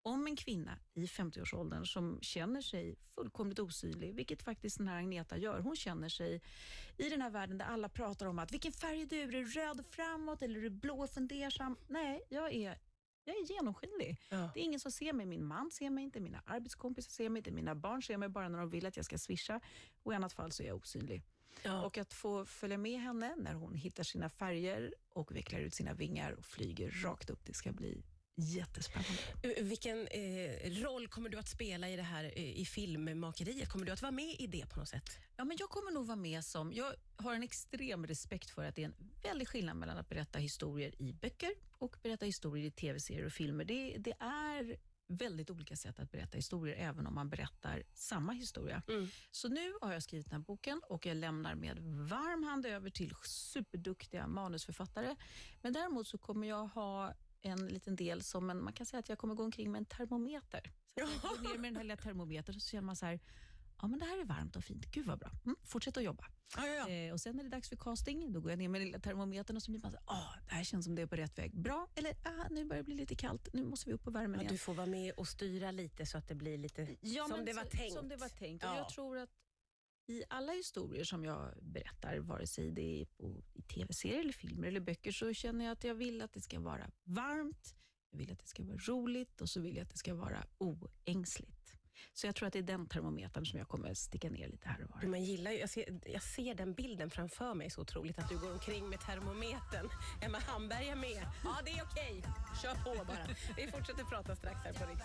om 0.02 0.28
en 0.28 0.36
kvinna 0.36 0.80
i 0.94 1.06
50-årsåldern 1.06 1.86
som 1.86 2.20
känner 2.22 2.62
sig 2.62 2.96
fullkomligt 3.16 3.60
osynlig, 3.60 4.16
vilket 4.16 4.44
faktiskt 4.44 4.78
den 4.78 4.88
här 4.88 4.98
Agneta 4.98 5.38
gör. 5.38 5.60
Hon 5.60 5.76
känner 5.76 6.10
sig 6.10 6.42
i 6.98 7.10
den 7.10 7.22
här 7.22 7.30
världen 7.30 7.58
där 7.58 7.66
alla 7.66 7.90
pratar 7.90 8.26
om 8.26 8.40
att 8.40 8.52
vilken 8.52 8.72
färg 8.72 9.02
är 9.02 9.06
du? 9.06 9.22
Är 9.22 9.28
du 9.28 9.46
röd 9.46 9.86
framåt 9.90 10.42
eller 10.42 10.58
är 10.60 10.64
du 10.64 10.70
blå 10.70 11.04
och 11.04 11.10
fundersam? 11.10 11.78
Nej, 11.88 12.22
jag 12.30 12.54
är, 12.54 12.78
jag 13.28 13.38
är 13.38 13.54
genomskinlig. 13.56 14.18
Ja. 14.30 14.52
Det 14.54 14.60
är 14.60 14.64
ingen 14.64 14.80
som 14.80 14.92
ser 14.92 15.14
mig. 15.14 15.26
Min 15.26 15.46
man 15.46 15.72
ser 15.72 15.90
mig 15.90 16.04
inte, 16.04 16.20
mina 16.20 16.42
arbetskompisar 16.46 17.10
ser 17.10 17.30
mig 17.30 17.40
inte, 17.40 17.52
mina 17.52 17.76
barn 17.76 18.02
ser 18.04 18.18
mig 18.18 18.30
bara 18.30 18.50
när 18.50 18.60
de 18.60 18.70
vill 18.70 18.86
att 18.86 18.96
jag 18.96 19.06
ska 19.06 19.18
swisha 19.18 19.60
och 20.04 20.14
i 20.14 20.16
annat 20.16 20.34
fall 20.34 20.52
så 20.52 20.64
är 20.64 20.68
jag 20.68 20.78
osynlig. 20.78 21.24
Ja. 21.64 21.86
Och 21.86 21.98
att 21.98 22.14
få 22.14 22.46
följa 22.46 22.78
med 22.78 23.02
henne 23.02 23.36
när 23.38 23.54
hon 23.54 23.76
hittar 23.76 24.04
sina 24.04 24.30
färger 24.30 24.94
och 25.10 25.36
vecklar 25.36 25.60
ut 25.60 25.74
sina 25.74 25.94
vingar 25.94 26.32
och 26.32 26.46
flyger 26.46 26.92
rakt 27.04 27.30
upp, 27.30 27.46
det 27.46 27.54
ska 27.54 27.72
bli 27.72 28.04
jättespännande. 28.38 29.22
Eh, 29.42 29.64
Vilken 29.64 30.08
eh, 30.08 30.84
roll 30.84 31.08
kommer 31.08 31.30
du 31.30 31.38
att 31.38 31.48
spela 31.48 31.90
i 31.90 31.96
det 31.96 32.04
här 32.04 32.24
eh, 32.24 32.60
i 32.60 32.66
filmmakeriet? 32.66 33.70
Kommer 33.70 33.86
du 33.86 33.92
att 33.92 34.02
vara 34.02 34.12
med 34.12 34.36
i 34.40 34.48
det 34.48 34.66
på 34.70 34.80
något 34.80 34.90
sätt? 34.90 35.20
Ja, 35.36 35.46
men 35.46 35.58
jag 35.60 35.70
kommer 35.70 35.92
nog 35.92 36.06
vara 36.06 36.16
med 36.16 36.46
som... 36.46 36.74
Jag 36.74 36.94
har 37.16 37.34
en 37.34 37.44
extrem 37.44 38.08
respekt 38.08 38.50
för 38.50 38.64
att 38.64 38.76
det 38.76 38.82
är 38.82 38.86
en 38.86 38.96
väldig 39.24 39.48
skillnad 39.48 39.78
mellan 39.78 39.98
att 39.98 40.10
berätta 40.10 40.40
historier 40.40 41.02
i 41.02 41.14
böcker 41.14 41.52
och 41.72 41.98
berätta 42.04 42.26
historier 42.26 42.66
i 42.66 42.72
tv-serier 42.72 43.26
och 43.26 43.34
filmer. 43.34 43.66
Det, 43.66 43.96
det 43.98 44.14
är 44.20 44.78
väldigt 45.08 45.50
olika 45.50 45.76
sätt 45.76 46.00
att 46.00 46.12
berätta 46.12 46.36
historier, 46.36 46.76
även 46.76 47.08
om 47.08 47.16
man 47.16 47.30
berättar 47.30 47.84
samma 47.94 48.32
historia. 48.32 48.84
Mm. 48.88 49.08
Så 49.32 49.48
nu 49.48 49.74
har 49.82 49.94
jag 49.94 50.04
skrivit 50.04 50.30
den 50.30 50.40
här 50.40 50.46
boken 50.46 50.82
och 50.90 51.06
jag 51.06 51.18
lämnar 51.18 51.56
med 51.56 51.80
varm 52.10 52.44
hand 52.44 52.66
över 52.66 52.90
till 52.90 53.14
superduktiga 53.24 54.28
manusförfattare. 54.28 55.16
Men 55.62 55.74
däremot 55.74 56.08
så 56.08 56.18
kommer 56.18 56.48
jag 56.48 56.68
ha 56.68 57.14
en 57.42 57.68
liten 57.68 57.96
del 57.96 58.24
som 58.24 58.50
en, 58.50 58.64
man 58.64 58.74
kan 58.74 58.86
säga 58.86 59.00
att 59.00 59.10
jag 59.10 59.18
kommer 59.18 59.36
gå 59.36 59.44
omkring 59.44 59.72
med 59.72 59.80
en 59.80 59.86
termometer. 59.86 60.62
Så 60.94 61.00
jag 61.00 61.10
går 61.10 61.50
ner 61.52 61.58
med 61.58 61.70
den 61.70 61.76
här 61.76 61.84
lilla 61.84 61.98
termometern 61.98 62.56
och 62.56 62.62
så 62.62 62.70
känner 62.70 62.82
man 62.86 62.96
så 62.96 63.06
här, 63.06 63.20
ja 63.82 63.88
men 63.88 64.00
det 64.00 64.06
här 64.06 64.22
är 64.22 64.26
varmt 64.26 64.56
och 64.56 64.64
fint, 64.64 64.86
gud 64.92 65.06
vad 65.06 65.20
bra, 65.20 65.32
mm, 65.46 65.56
fortsätt 65.64 65.98
att 65.98 66.04
jobba. 66.04 66.26
Ja, 66.58 66.68
ja. 66.68 66.90
Eh, 66.90 67.14
och 67.14 67.20
sen 67.22 67.40
är 67.40 67.44
det 67.44 67.50
dags 67.50 67.70
för 67.70 67.76
casting, 67.76 68.34
då 68.34 68.40
går 68.40 68.52
jag 68.52 68.58
ner 68.58 68.70
med 68.70 68.82
den 68.82 68.86
lilla 68.88 69.00
termometern 69.00 69.56
och 69.56 69.64
så 69.64 69.72
blir 69.72 69.82
man 69.82 69.92
så 69.92 69.98
här, 69.98 70.06
ah, 70.18 70.36
det 70.50 70.54
här 70.56 70.64
känns 70.64 70.86
som 70.86 70.96
det 70.96 71.02
är 71.02 71.06
på 71.08 71.16
rätt 71.16 71.38
väg. 71.38 71.56
Bra, 71.56 71.88
eller 71.96 72.12
ah, 72.24 72.48
nu 72.50 72.66
börjar 72.66 72.84
det 72.84 72.86
bli 72.86 72.96
lite 72.96 73.16
kallt, 73.16 73.50
nu 73.54 73.66
måste 73.66 73.90
vi 73.90 73.94
upp 73.94 74.04
på 74.04 74.12
värmen 74.12 74.34
Ja, 74.34 74.42
igen. 74.42 74.52
du 74.54 74.58
får 74.58 74.74
vara 74.74 74.88
med 74.88 75.14
och 75.14 75.28
styra 75.28 75.72
lite 75.72 76.06
så 76.06 76.18
att 76.18 76.28
det 76.28 76.36
blir 76.36 76.58
lite 76.58 76.96
Ja, 77.02 77.28
som 77.28 77.46
det 77.46 77.54
var 77.54 77.64
så- 77.64 77.70
tänkt. 77.70 77.94
Som 77.94 78.10
det 78.10 78.16
var 78.18 78.30
tänkt. 78.30 78.64
Och 78.64 78.70
Ja. 78.70 78.78
Jag 78.78 78.90
tror 78.90 79.18
att 79.18 79.30
i 80.10 80.24
alla 80.30 80.52
historier 80.52 81.04
som 81.04 81.26
jag 81.26 81.54
berättar, 81.62 82.18
vare 82.18 82.48
sig 82.48 82.72
det 82.72 83.02
är 83.02 83.06
på, 83.06 83.44
i 83.54 83.62
tv-serier, 83.62 84.20
eller 84.20 84.34
filmer 84.34 84.68
eller 84.68 84.80
böcker, 84.80 85.12
så 85.12 85.34
känner 85.34 85.66
jag 85.66 85.72
att 85.72 85.84
jag 85.84 85.96
vill 85.96 86.22
att 86.22 86.34
det 86.34 86.42
ska 86.42 86.60
vara 86.60 86.92
varmt, 87.04 87.76
jag 88.12 88.18
vill 88.18 88.32
att 88.32 88.40
det 88.40 88.48
ska 88.48 88.64
vara 88.64 88.78
roligt 88.78 89.42
och 89.42 89.50
så 89.50 89.62
vill 89.62 89.76
jag 89.76 89.84
att 89.84 89.90
det 89.90 89.98
ska 89.98 90.14
vara 90.16 90.44
oängsligt. 90.58 91.74
Så 92.14 92.28
jag 92.28 92.36
tror 92.36 92.48
att 92.48 92.54
det 92.54 92.60
är 92.60 92.64
den 92.64 92.88
termometern 92.88 93.46
som 93.46 93.60
jag 93.60 93.68
kommer 93.68 93.94
sticka 93.94 94.30
ner 94.30 94.48
lite 94.48 94.68
här 94.70 94.84
och 94.84 94.90
var. 94.90 95.10
Man 95.10 95.24
gillar 95.24 95.52
ju, 95.52 95.58
jag, 95.58 95.70
ser, 95.70 96.00
jag 96.06 96.24
ser 96.24 96.56
den 96.56 96.74
bilden 96.74 97.10
framför 97.10 97.54
mig 97.54 97.70
så 97.70 97.82
otroligt, 97.82 98.20
att 98.20 98.30
du 98.30 98.40
går 98.40 98.52
omkring 98.52 98.90
med 98.90 99.00
termometern. 99.00 99.90
Emma 100.22 100.38
Hamberg 100.38 100.90
är 100.90 100.96
med. 100.96 101.28
Ja, 101.44 101.58
det 101.66 101.72
är 101.72 101.84
okej. 101.84 102.24
Kör 102.62 102.76
på 102.76 103.06
bara. 103.06 103.28
Vi 103.58 103.68
fortsätter 103.72 104.04
prata 104.04 104.36
strax 104.36 104.60
här 104.64 104.74
på 104.74 104.92
Rix 104.92 105.02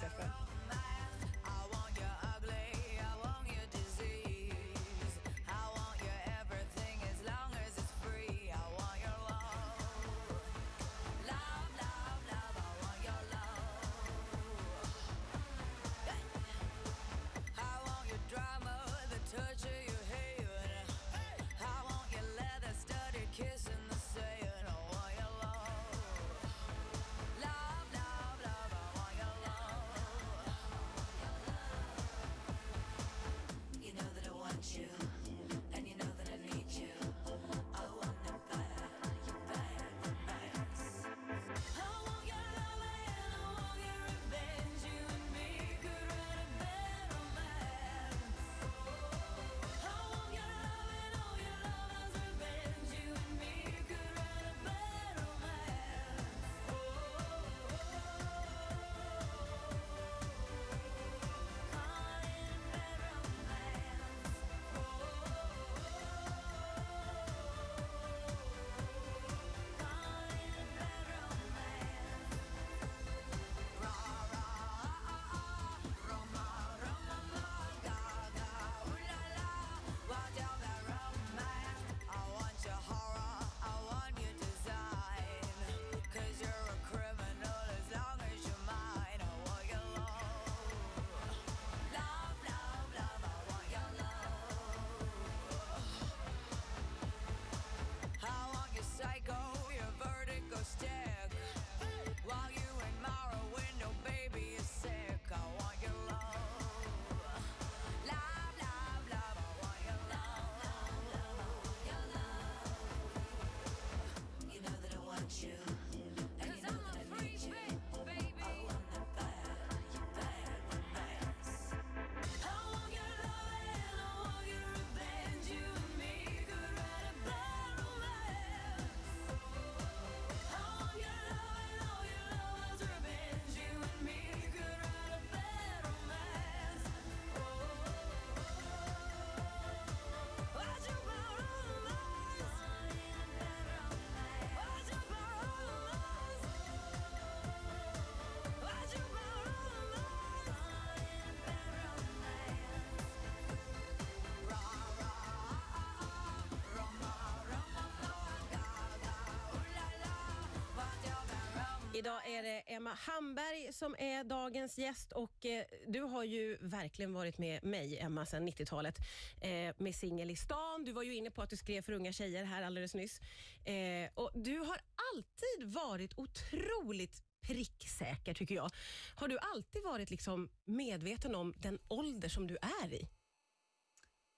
Idag 161.94 162.28
är 162.28 162.42
det 162.42 162.58
Emma 162.66 162.94
Hamberg 162.94 163.72
som 163.72 163.96
är 163.98 164.24
dagens 164.24 164.78
gäst 164.78 165.12
och 165.12 165.46
eh, 165.46 165.64
du 165.88 166.00
har 166.00 166.24
ju 166.24 166.58
verkligen 166.60 167.12
varit 167.12 167.38
med 167.38 167.64
mig, 167.64 167.98
Emma, 167.98 168.26
sedan 168.26 168.48
90-talet 168.48 168.98
eh, 169.40 169.74
med 169.78 169.94
Singel 169.94 170.30
i 170.30 170.36
stan. 170.36 170.84
Du 170.84 170.92
var 170.92 171.02
ju 171.02 171.14
inne 171.14 171.30
på 171.30 171.42
att 171.42 171.50
du 171.50 171.56
skrev 171.56 171.82
för 171.82 171.92
unga 171.92 172.12
tjejer 172.12 172.44
här 172.44 172.62
alldeles 172.62 172.94
nyss. 172.94 173.20
Eh, 173.64 174.10
och 174.14 174.30
du 174.34 174.58
har 174.58 174.78
alltid 175.14 175.72
varit 175.74 176.18
otroligt 176.18 177.22
pricksäker 177.46 178.34
tycker 178.34 178.54
jag. 178.54 178.70
Har 179.14 179.28
du 179.28 179.38
alltid 179.38 179.82
varit 179.82 180.10
liksom 180.10 180.48
medveten 180.64 181.34
om 181.34 181.54
den 181.56 181.78
ålder 181.88 182.28
som 182.28 182.46
du 182.46 182.56
är 182.82 182.92
i? 182.92 183.08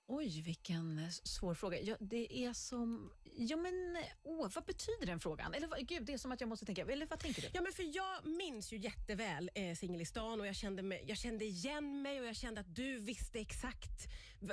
Oj, 0.07 0.43
vilken 0.43 0.99
eh, 0.99 1.09
svår 1.09 1.55
fråga. 1.55 1.81
Ja, 1.81 1.97
det 2.01 2.45
är 2.45 2.53
som... 2.53 3.11
Ja, 3.37 3.57
men 3.57 3.97
åh, 4.23 4.51
vad 4.55 4.65
betyder 4.65 5.07
den 5.07 5.21
frågan? 5.21 5.55
Eller 5.55 5.83
gud, 5.83 6.03
det 6.03 6.13
är 6.13 6.19
som 6.19 6.33
att 6.33 6.41
jag 6.41 6.49
måste 6.49 6.67
tänka. 6.67 6.83
Eller 6.83 7.07
vad 7.07 7.19
tänker 7.19 7.43
du? 7.43 7.49
Ja, 7.53 7.63
men 7.63 7.73
för 7.73 7.97
jag 7.97 8.27
minns 8.27 8.73
ju 8.73 8.77
jätteväl 8.77 9.51
eh, 9.55 9.75
Singel 9.75 10.01
i 10.01 10.05
stan 10.05 10.41
och 10.41 10.47
jag 10.47 10.57
kände, 10.57 10.83
mig, 10.83 11.05
jag 11.07 11.19
kände 11.19 11.45
igen 11.45 12.03
mig 12.03 12.21
och 12.21 12.27
jag 12.27 12.37
kände 12.37 12.61
att 12.61 12.75
du 12.75 12.99
visste 12.99 13.41
exakt 13.41 14.09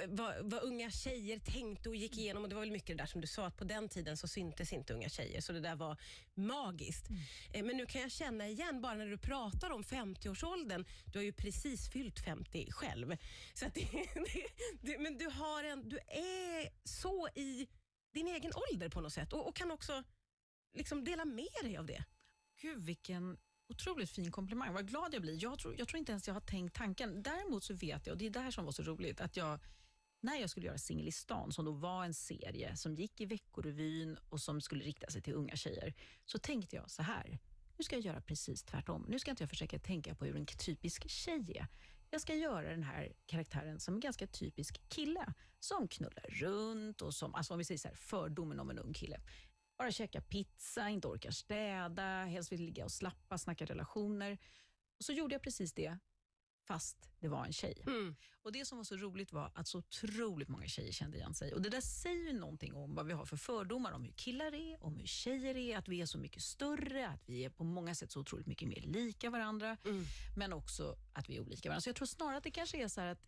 vad, 0.09 0.35
vad, 0.51 0.63
unga 0.63 0.91
tjejer 0.91 1.39
tänkte 1.39 1.89
och 1.89 1.95
gick 1.95 2.17
igenom. 2.17 2.43
Och 2.43 2.49
Det 2.49 2.55
var 2.55 2.61
väl 2.61 2.71
mycket 2.71 2.97
det 2.97 3.03
där 3.03 3.05
som 3.05 3.21
du 3.21 3.27
sa, 3.27 3.45
att 3.45 3.57
på 3.57 3.63
den 3.63 3.89
tiden 3.89 4.17
så 4.17 4.27
syntes 4.27 4.73
inte 4.73 4.93
unga 4.93 5.09
tjejer, 5.09 5.41
så 5.41 5.53
det 5.53 5.59
där 5.59 5.75
var 5.75 5.97
magiskt. 6.33 7.07
Eh, 7.53 7.63
men 7.63 7.77
nu 7.77 7.85
kan 7.85 8.01
jag 8.01 8.11
känna 8.11 8.47
igen, 8.47 8.81
bara 8.81 8.93
när 8.93 9.07
du 9.07 9.17
pratar 9.17 9.69
om 9.69 9.83
50-årsåldern, 9.83 10.85
du 11.05 11.19
har 11.19 11.23
ju 11.23 11.33
precis 11.33 11.89
fyllt 11.89 12.19
50 12.19 12.71
själv. 12.71 13.17
Så 13.53 13.65
att 13.65 13.73
det, 13.73 13.81
det, 14.13 14.45
det, 14.81 14.99
men 14.99 15.17
du, 15.17 15.29
har 15.29 15.63
en, 15.63 15.89
du 15.89 15.97
är 16.07 16.87
så 16.87 17.27
i 17.35 17.67
din 18.13 18.27
egen 18.27 18.51
ålder 18.71 18.89
på 18.89 19.01
något 19.01 19.13
sätt 19.13 19.33
och, 19.33 19.47
och 19.47 19.55
kan 19.55 19.71
också 19.71 20.03
liksom 20.73 21.03
dela 21.03 21.25
med 21.25 21.47
dig 21.63 21.77
av 21.77 21.85
det. 21.85 22.03
Gud, 22.61 22.83
vilken 22.83 23.37
otroligt 23.71 24.09
fin 24.09 24.31
komplimang. 24.31 24.73
Vad 24.73 24.87
glad 24.87 25.13
jag 25.13 25.21
blir. 25.21 25.43
Jag 25.43 25.59
tror, 25.59 25.75
jag 25.77 25.87
tror 25.87 25.99
inte 25.99 26.11
ens 26.11 26.27
jag 26.27 26.33
har 26.33 26.41
tänkt 26.41 26.75
tanken. 26.75 27.23
Däremot 27.23 27.63
så 27.63 27.73
vet 27.73 28.07
jag, 28.07 28.13
och 28.13 28.17
det 28.17 28.25
är 28.25 28.29
det 28.29 28.39
här 28.39 28.51
som 28.51 28.65
var 28.65 28.71
så 28.71 28.83
roligt, 28.83 29.21
att 29.21 29.37
jag 29.37 29.59
när 30.21 30.35
jag 30.35 30.49
skulle 30.49 30.65
göra 30.65 30.77
Singel 30.77 31.07
i 31.07 31.11
stan, 31.11 31.51
som 31.51 31.65
då 31.65 31.71
var 31.71 32.05
en 32.05 32.13
serie 32.13 32.77
som 32.77 32.95
gick 32.95 33.21
i 33.21 33.25
Veckorevyn 33.25 34.17
och 34.29 34.41
som 34.41 34.61
skulle 34.61 34.83
rikta 34.83 35.09
sig 35.09 35.21
till 35.21 35.33
unga 35.33 35.55
tjejer, 35.55 35.93
så 36.25 36.39
tänkte 36.39 36.75
jag 36.75 36.91
så 36.91 37.03
här. 37.03 37.39
Nu 37.77 37.83
ska 37.83 37.95
jag 37.95 38.05
göra 38.05 38.21
precis 38.21 38.63
tvärtom. 38.63 39.05
Nu 39.09 39.19
ska 39.19 39.31
inte 39.31 39.43
jag 39.43 39.49
försöka 39.49 39.79
tänka 39.79 40.15
på 40.15 40.25
hur 40.25 40.35
en 40.35 40.45
typisk 40.45 41.09
tjej 41.09 41.57
är. 41.57 41.67
Jag 42.09 42.21
ska 42.21 42.35
göra 42.35 42.69
den 42.69 42.83
här 42.83 43.13
karaktären 43.25 43.79
som 43.79 43.93
en 43.93 43.99
ganska 43.99 44.27
typisk 44.27 44.89
kille 44.89 45.33
som 45.59 45.87
knullar 45.87 46.25
runt 46.29 47.01
och 47.01 47.13
som, 47.13 47.35
alltså 47.35 47.53
om 47.53 47.57
vi 47.57 47.65
säger 47.65 47.79
så 47.79 47.87
här, 47.87 47.95
fördomen 47.95 48.59
om 48.59 48.69
en 48.69 48.79
ung 48.79 48.93
kille. 48.93 49.21
Bara 49.77 49.91
käka 49.91 50.21
pizza, 50.21 50.89
inte 50.89 51.07
orkar 51.07 51.31
städa, 51.31 52.23
helst 52.23 52.51
vill 52.51 52.61
ligga 52.61 52.85
och 52.85 52.91
slappa, 52.91 53.37
snacka 53.37 53.65
relationer. 53.65 54.37
Och 54.97 55.05
så 55.05 55.13
gjorde 55.13 55.35
jag 55.35 55.41
precis 55.41 55.73
det 55.73 55.97
fast 56.67 57.09
det 57.19 57.27
var 57.27 57.45
en 57.45 57.53
tjej. 57.53 57.83
Mm. 57.87 58.15
Och 58.43 58.51
Det 58.51 58.65
som 58.65 58.77
var 58.77 58.83
så 58.85 58.97
roligt 58.97 59.31
var 59.33 59.51
att 59.55 59.67
så 59.67 59.77
otroligt 59.77 60.47
många 60.49 60.67
tjejer 60.67 60.91
kände 60.91 61.17
igen 61.17 61.33
sig. 61.33 61.53
Och 61.53 61.61
Det 61.61 61.69
där 61.69 61.81
säger 61.81 62.23
ju 62.31 62.33
någonting 62.39 62.73
om 62.73 62.95
vad 62.95 63.05
vi 63.05 63.13
har 63.13 63.25
för 63.25 63.37
fördomar 63.37 63.91
om 63.91 64.03
hur 64.03 64.11
killar 64.11 64.53
är, 64.55 64.83
om 64.83 64.95
hur 64.95 65.05
tjejer 65.07 65.57
är, 65.57 65.77
att 65.77 65.87
vi 65.87 66.01
är 66.01 66.05
så 66.05 66.17
mycket 66.17 66.43
större, 66.43 67.07
att 67.07 67.21
vi 67.29 67.45
är 67.45 67.49
på 67.49 67.63
många 67.63 67.95
sätt 67.95 68.11
så 68.11 68.19
otroligt 68.19 68.47
mycket 68.47 68.67
mer 68.67 68.81
lika 68.81 69.29
varandra, 69.29 69.77
Mm. 69.85 70.05
men 70.37 70.53
också 70.53 70.95
att 71.13 71.29
vi 71.29 71.35
är 71.37 71.41
olika 71.41 71.69
varandra. 71.69 71.81
Så 71.81 71.89
jag 71.89 71.95
tror 71.95 72.05
snarare 72.05 72.37
att 72.37 72.43
det 72.43 72.51
kanske 72.51 72.83
är 72.83 72.87
så 72.87 73.01
här 73.01 73.07
att 73.07 73.21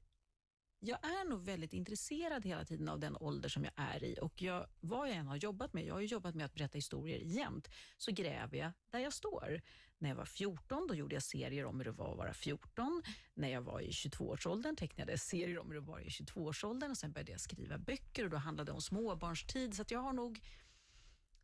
jag 0.85 1.05
är 1.05 1.29
nog 1.29 1.41
väldigt 1.45 1.73
intresserad 1.73 2.45
hela 2.45 2.65
tiden 2.65 2.89
av 2.89 2.99
den 2.99 3.17
ålder 3.17 3.49
som 3.49 3.63
jag 3.63 3.73
är 3.75 4.03
i 4.03 4.17
och 4.21 4.41
jag, 4.41 4.67
vad 4.79 5.09
jag 5.09 5.15
än 5.15 5.27
har 5.27 5.35
jobbat 5.35 5.73
med, 5.73 5.85
jag 5.85 5.93
har 5.93 6.01
ju 6.01 6.07
jobbat 6.07 6.35
med 6.35 6.45
att 6.45 6.53
berätta 6.53 6.77
historier 6.77 7.19
jämt, 7.19 7.69
så 7.97 8.11
gräver 8.11 8.57
jag 8.57 8.71
där 8.89 8.99
jag 8.99 9.13
står. 9.13 9.61
När 9.97 10.09
jag 10.09 10.15
var 10.15 10.25
14 10.25 10.87
då 10.87 10.95
gjorde 10.95 11.15
jag 11.15 11.23
serier 11.23 11.65
om 11.65 11.77
hur 11.77 11.85
det 11.85 11.91
var 11.91 12.11
att 12.11 12.17
vara 12.17 12.33
14. 12.33 13.03
När 13.33 13.49
jag 13.49 13.61
var 13.61 13.79
i 13.79 13.89
22-årsåldern 13.89 14.75
tecknade 14.75 15.11
jag 15.11 15.19
serier 15.19 15.59
om 15.59 15.67
hur 15.67 15.75
det 15.75 15.85
var 15.85 15.99
i 15.99 16.07
22-årsåldern 16.07 16.91
och 16.91 16.97
sen 16.97 17.11
började 17.11 17.31
jag 17.31 17.41
skriva 17.41 17.77
böcker 17.77 18.23
och 18.23 18.29
då 18.29 18.37
handlade 18.37 18.71
det 18.71 18.75
om 18.75 18.81
småbarnstid. 18.81 19.75
Så 19.75 19.81
att 19.81 19.91
jag 19.91 19.99
har 19.99 20.13
nog 20.13 20.39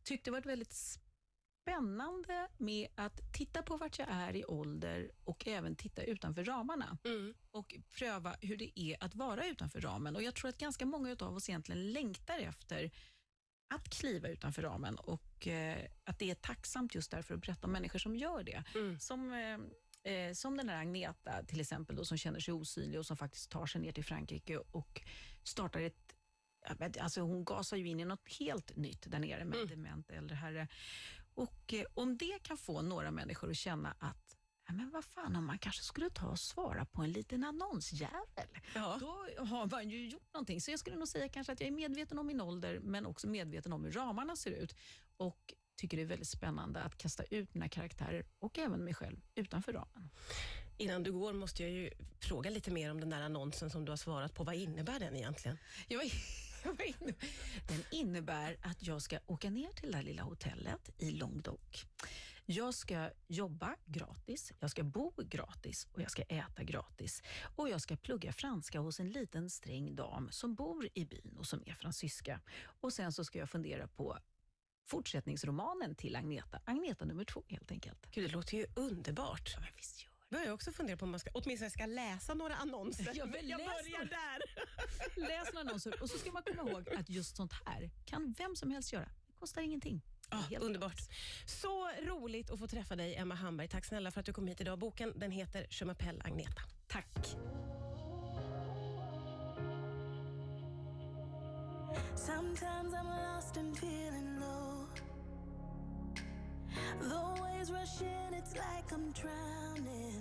tyckt 0.04 0.26
det 0.26 0.32
varit 0.32 0.46
väldigt 0.46 0.74
spännande 1.74 2.48
med 2.58 2.88
att 2.96 3.34
titta 3.34 3.62
på 3.64 3.78
vart 3.78 4.00
jag 4.00 4.08
är 4.12 4.36
i 4.36 4.46
ålder 4.46 5.12
och 5.24 5.48
även 5.48 5.76
titta 5.76 6.04
utanför 6.04 6.44
ramarna 6.44 6.98
Mm. 7.06 7.34
och 7.52 7.76
pröva 7.98 8.36
hur 8.42 8.58
det 8.58 8.80
är 8.80 9.04
att 9.04 9.16
vara 9.16 9.46
utanför 9.48 9.82
ramen. 9.82 10.16
Och 10.16 10.24
Jag 10.24 10.36
tror 10.36 10.50
att 10.50 10.58
ganska 10.58 10.86
många 10.86 11.16
av 11.20 11.36
oss 11.36 11.50
egentligen 11.50 11.92
längtar 11.94 12.40
efter 12.40 12.92
att 13.74 13.90
kliva 13.90 14.28
utanför 14.28 14.62
ramen 14.62 14.96
och 14.96 15.48
eh, 15.48 15.86
att 16.04 16.20
det 16.20 16.32
är 16.32 16.36
tacksamt 16.36 16.96
just 16.96 17.12
därför 17.12 17.36
att 17.36 17.42
berätta 17.42 17.68
om 17.68 17.72
människor 17.74 18.00
som 18.00 18.16
gör 18.16 18.44
det. 18.44 18.64
Mm. 18.76 19.00
Som, 19.00 19.32
eh, 19.34 20.14
eh, 20.14 20.34
som 20.34 20.58
den 20.58 20.68
där 20.68 20.76
Agneta 20.76 21.44
till 21.44 21.60
exempel 21.60 21.96
då, 21.96 22.06
som 22.06 22.18
känner 22.18 22.40
sig 22.40 22.54
osynlig 22.54 23.00
och 23.00 23.06
som 23.06 23.18
faktiskt 23.18 23.52
tar 23.52 23.66
sig 23.66 23.82
ner 23.82 23.92
till 23.92 24.06
Frankrike 24.06 24.58
och 24.58 25.02
startar 25.44 25.82
ett 25.82 26.16
Alltså 27.00 27.22
hon 27.22 27.46
gasar 27.46 27.78
ju 27.78 27.88
in 27.88 28.00
i 28.00 28.06
något 28.06 28.30
helt 28.40 28.76
nytt 28.76 29.12
där 29.12 29.20
nere 29.20 29.46
med 29.46 29.56
Mm. 29.56 29.68
dement 29.68 30.12
äldre 30.12 30.36
herre. 30.36 30.68
Och 31.40 31.74
eh, 31.74 31.86
om 31.94 32.18
det 32.18 32.40
kan 32.44 32.58
få 32.58 32.82
några 32.82 33.12
människor 33.12 33.50
att 33.50 33.58
känna 33.58 33.96
att 34.00 34.38
ja, 34.68 34.74
men 34.74 34.90
vad 34.90 35.06
fan, 35.06 35.36
om 35.36 35.46
man 35.46 35.60
kanske 35.60 35.84
skulle 35.84 36.10
ta 36.10 36.28
och 36.28 36.40
svara 36.40 36.86
på 36.86 37.02
en 37.02 37.12
liten 37.12 37.44
annonsjävel, 37.44 38.48
Ja. 38.76 38.98
då 39.00 39.44
har 39.46 39.66
man 39.72 39.90
ju 39.90 40.10
gjort 40.10 40.34
någonting. 40.34 40.62
Så 40.62 40.72
jag 40.72 40.80
skulle 40.80 40.96
nog 40.96 41.08
säga 41.08 41.30
kanske 41.30 41.54
att 41.54 41.60
jag 41.60 41.68
är 41.68 41.72
medveten 41.72 42.20
om 42.20 42.28
min 42.28 42.42
ålder, 42.42 42.80
men 42.80 43.06
också 43.06 43.28
medveten 43.28 43.74
om 43.74 43.84
hur 43.86 43.92
ramarna 43.92 44.36
ser 44.36 44.52
ut. 44.52 44.76
Och 45.18 45.54
tycker 45.78 45.98
det 45.98 46.04
är 46.04 46.08
väldigt 46.08 46.28
spännande 46.28 46.82
att 46.82 46.98
kasta 46.98 47.24
ut 47.24 47.54
mina 47.54 47.70
karaktärer 47.70 48.26
och 48.40 48.58
även 48.60 48.84
mig 48.84 48.94
själv 48.94 49.18
utanför 49.36 49.74
ramen. 49.74 50.10
Innan 50.78 51.04
du 51.04 51.12
går 51.12 51.34
måste 51.34 51.64
jag 51.64 51.72
ju 51.72 51.90
fråga 52.22 52.50
lite 52.50 52.72
mer 52.72 52.92
om 52.92 53.00
den 53.00 53.10
där 53.10 53.22
annonsen 53.22 53.70
som 53.70 53.86
du 53.86 53.92
har 53.92 53.98
svarat 53.98 54.34
på. 54.34 54.44
Vad 54.44 54.56
innebär 54.56 55.00
den 55.00 55.16
egentligen? 55.16 55.58
Jag 55.88 55.98
Den 57.68 57.84
innebär 57.92 58.58
att 58.62 58.84
jag 58.84 59.02
ska 59.02 59.20
åka 59.26 59.50
ner 59.50 59.70
till 59.70 59.92
det 59.92 59.98
här 59.98 60.04
lilla 60.04 60.24
hotellet 60.24 60.90
i 60.98 61.12
Långdok. 61.12 61.86
Jag 62.46 62.74
ska 62.74 63.10
jobba 63.28 63.76
gratis, 63.86 64.54
jag 64.60 64.70
ska 64.70 64.84
bo 64.84 65.14
gratis 65.18 65.88
och 65.94 66.02
jag 66.02 66.12
ska 66.12 66.22
äta 66.22 66.64
gratis. 66.64 67.24
Och 67.56 67.70
jag 67.70 67.82
ska 67.82 67.96
plugga 67.96 68.34
franska 68.34 68.80
hos 68.80 69.00
en 69.00 69.10
liten 69.10 69.50
sträng 69.50 69.96
dam 69.96 70.32
som 70.32 70.56
bor 70.56 70.90
i 70.94 71.06
byn 71.06 71.36
och 71.38 71.46
som 71.46 71.64
är 71.66 71.74
fransyska. 71.74 72.42
Och 72.62 72.94
sen 72.94 73.14
så 73.14 73.26
ska 73.26 73.40
jag 73.40 73.50
fundera 73.50 73.88
på 73.88 74.18
fortsättningsromanen 74.86 75.96
till 75.96 76.16
Agneta. 76.16 76.62
Agneta 76.66 77.06
nummer 77.06 77.24
två 77.24 77.44
helt 77.48 77.72
enkelt. 77.72 78.08
Gud, 78.12 78.30
det 78.30 78.32
låter 78.32 78.58
ju 78.58 78.66
underbart. 78.76 79.52
Ja, 79.54 79.60
men 79.60 79.70
visst 79.76 80.09
gör 80.32 80.38
börjar 80.38 80.46
jag 80.46 80.54
också 80.56 80.72
fundera 80.72 80.98
på 80.98 81.06
om 81.06 81.12
man 81.12 81.20
ska, 81.20 81.30
åtminstone 81.34 81.70
ska 81.72 81.86
läsa 81.86 82.34
några 82.34 82.56
annonser. 82.56 83.12
Ja, 83.16 83.26
men 83.26 83.48
jag 83.48 83.58
börjar 83.60 84.00
några. 84.00 84.06
där. 84.06 84.42
Läs 85.30 85.54
några 85.54 85.68
annonser 85.68 86.02
och 86.02 86.10
så 86.10 86.18
ska 86.18 86.32
man 86.32 86.44
komma 86.44 86.70
ihåg 86.72 86.90
att 86.90 87.10
just 87.10 87.36
sånt 87.38 87.54
här 87.66 87.90
kan 88.06 88.36
vem 88.38 88.56
som 88.56 88.72
helst 88.72 88.94
göra. 88.94 89.10
Det 89.28 89.34
kostar 89.40 89.62
ingenting. 89.62 90.02
Det 90.30 90.36
Ah, 90.58 90.60
underbart. 90.60 90.98
Så 91.46 91.90
roligt 92.04 92.52
att 92.52 92.60
få 92.60 92.68
träffa 92.68 92.96
dig, 92.96 93.16
Emma 93.16 93.36
Hamberg. 93.36 93.68
Tack 93.68 93.86
snälla 93.86 94.12
för 94.12 94.20
att 94.20 94.26
du 94.26 94.34
kom 94.34 94.48
hit 94.48 94.62
idag. 94.62 94.80
Boken 94.80 95.14
den 95.20 95.32
heter 95.32 95.68
Je 95.70 95.86
m'appelle 95.86 96.22
Agneta. 96.26 96.62
Tack. 96.88 97.36
Sometimes 102.16 102.94
I'm 102.94 103.08
lost 103.08 103.58
and 103.58 103.78
feeling 103.78 104.40
low. 104.40 104.88
The 107.02 107.42
waves 107.42 107.72
rush 107.72 108.02
in, 108.02 108.34
it's 108.34 108.54
like 108.54 108.92
I'm 108.92 109.12
drowning. 109.22 110.19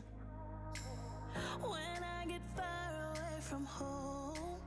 From 3.59 3.67
home, 3.67 4.61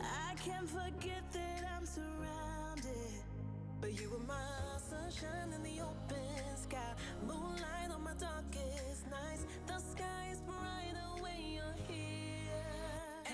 I 0.00 0.34
can't 0.42 0.68
forget 0.68 1.22
that 1.32 1.64
I'm 1.76 1.84
surrounded. 1.84 3.24
But 3.80 4.00
you 4.00 4.10
were 4.10 4.26
my 4.26 4.78
sunshine 4.78 5.52
in 5.54 5.62
the 5.62 5.82
open 5.82 6.56
sky, 6.56 6.94
moonlight 7.26 7.90
on 7.92 8.04
my 8.04 8.14
darkest 8.18 9.10
nights. 9.10 9.44
The 9.66 9.78
sky 9.78 10.28
is 10.32 10.40
brighter 10.40 11.22
when 11.22 11.52
you're 11.52 11.76
here. 11.88 12.64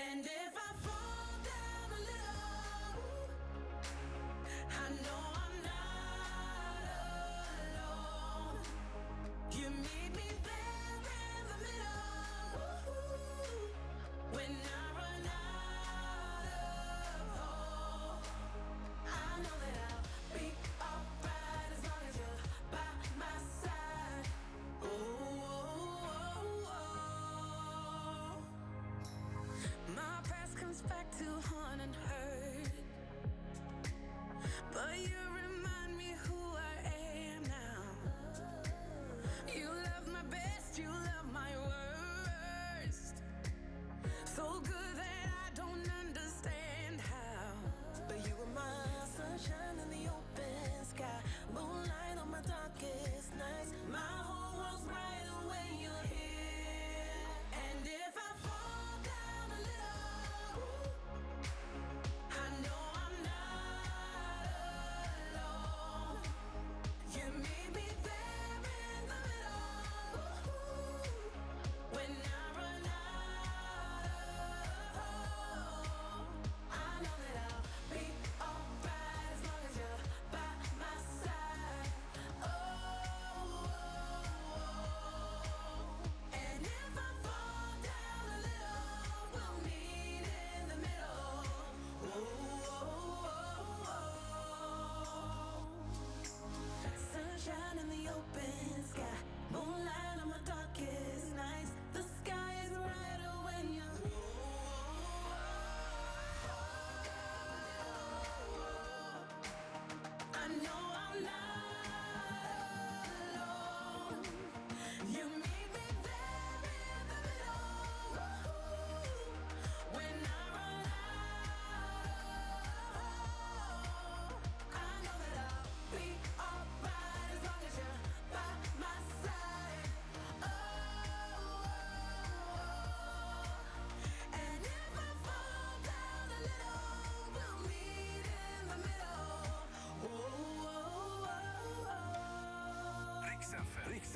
And 0.09 0.25
if 0.25 0.53
I 0.67 0.73
fall 0.85 1.31
down 1.43 1.89
a 1.97 2.01
little, 2.11 3.03
I 4.69 4.89
know 5.03 5.26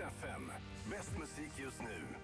FM. 0.02 0.52
Bäst 0.90 1.18
musik 1.18 1.52
just 1.58 1.82
nu. 1.82 2.18